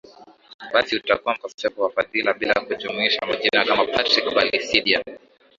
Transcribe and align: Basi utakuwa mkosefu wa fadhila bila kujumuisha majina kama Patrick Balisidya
Basi 0.73 0.95
utakuwa 0.95 1.35
mkosefu 1.35 1.81
wa 1.81 1.89
fadhila 1.91 2.33
bila 2.33 2.53
kujumuisha 2.53 3.25
majina 3.25 3.65
kama 3.65 3.85
Patrick 3.85 4.33
Balisidya 4.35 5.03